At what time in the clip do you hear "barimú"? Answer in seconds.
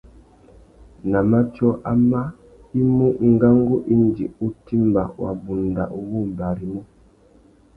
6.37-6.79